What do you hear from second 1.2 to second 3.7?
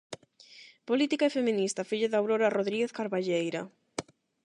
e feminista, filla de Aurora Rodríguez Carballeira.